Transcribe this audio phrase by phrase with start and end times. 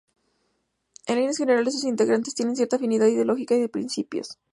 [1.05, 4.39] En líneas generales, sus integrantes tienen cierta afinidad ideológica y de principios.